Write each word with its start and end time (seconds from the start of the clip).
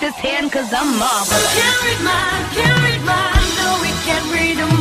this 0.00 0.14
hand 0.14 0.50
cause 0.52 0.72
I'm 0.72 0.98
marvelous. 0.98 1.54
Can't 1.54 1.82
read 1.84 2.00
mine, 2.04 2.44
can't 2.56 2.78
read 2.84 3.02
mine, 3.04 3.48
no 3.60 3.78
we 3.82 3.90
can't 4.06 4.26
read 4.32 4.58
them. 4.58 4.73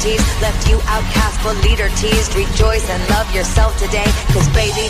teased 0.00 0.26
Left 0.40 0.68
you 0.68 0.80
outcast 0.88 1.40
for 1.44 1.52
leader 1.64 1.88
teased 2.00 2.34
Rejoice 2.34 2.88
and 2.88 3.00
love 3.10 3.28
yourself 3.34 3.76
today 3.78 4.08
Cause 4.32 4.48
baby 4.56 4.88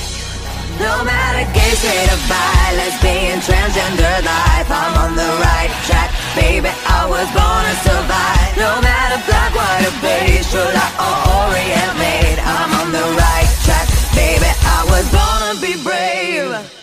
no 0.81 1.05
matter 1.05 1.45
gay, 1.53 1.73
straight 1.77 2.09
or 2.09 2.23
bi, 2.25 2.73
lesbian, 2.81 3.37
transgender 3.45 4.17
life, 4.25 4.71
I'm 4.71 4.97
on 4.97 5.13
the 5.15 5.29
right 5.45 5.69
track, 5.85 6.09
baby, 6.35 6.73
I 6.73 7.05
was 7.05 7.29
born 7.37 7.63
to 7.69 7.75
survive. 7.85 8.57
No 8.57 8.81
matter 8.81 9.21
black, 9.29 9.53
white, 9.53 9.85
or 9.85 9.97
beige, 10.01 10.47
should 10.49 10.73
I 10.73 10.89
or 11.05 11.17
orient 11.37 11.95
made, 12.01 12.41
I'm 12.41 12.71
on 12.81 12.89
the 12.97 13.07
right 13.13 13.51
track, 13.61 13.89
baby, 14.17 14.49
I 14.49 14.81
was 14.89 15.05
born 15.13 15.41
to 15.53 15.61
be 15.61 15.77
brave. 15.85 16.80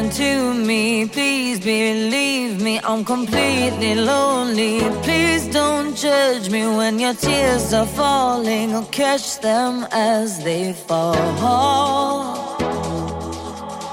listen 0.00 0.26
to 0.26 0.54
me. 0.54 1.06
Please 1.06 1.60
believe 1.60 2.60
me, 2.60 2.80
I'm 2.82 3.04
completely 3.04 3.94
lonely. 3.94 4.80
Please 5.02 5.46
don't 5.48 5.96
judge 5.96 6.50
me 6.50 6.66
when 6.66 6.98
your 6.98 7.14
tears 7.14 7.72
are 7.72 7.86
falling. 7.86 8.74
I'll 8.74 8.86
catch 8.86 9.40
them 9.40 9.86
as 9.90 10.42
they 10.42 10.72
fall. 10.72 12.56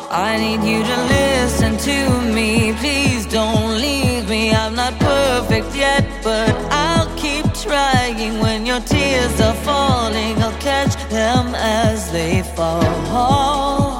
I 0.09 0.37
need 0.37 0.63
you 0.63 0.83
to 0.83 0.97
listen 1.17 1.77
to 1.77 2.33
me. 2.33 2.73
Please 2.79 3.25
don't 3.25 3.75
leave 3.77 4.29
me. 4.29 4.51
I'm 4.51 4.75
not 4.75 4.97
perfect 4.99 5.75
yet, 5.75 6.05
but 6.23 6.49
I'll 6.71 7.13
keep 7.17 7.45
trying. 7.53 8.39
When 8.39 8.65
your 8.65 8.79
tears 8.81 9.41
are 9.41 9.59
falling, 9.65 10.41
I'll 10.41 10.59
catch 10.59 10.95
them 11.09 11.53
as 11.55 12.11
they 12.11 12.43
fall. 12.55 13.96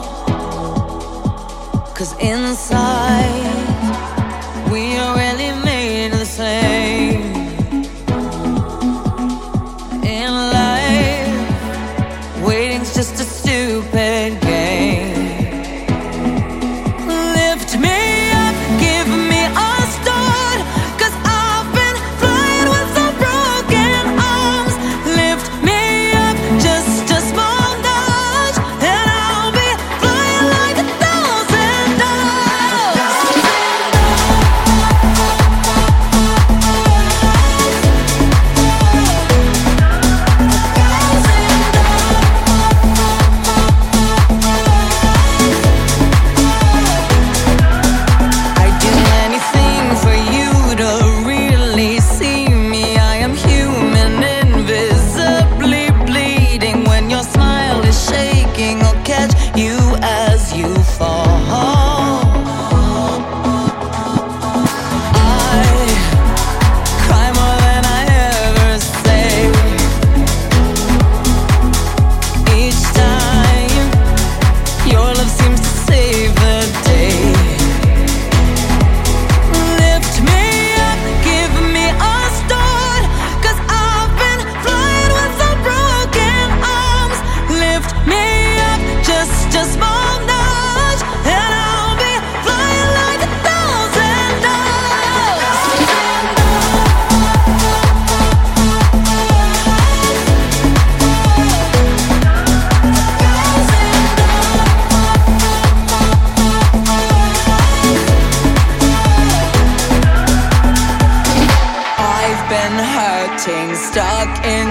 Inside, 2.20 3.47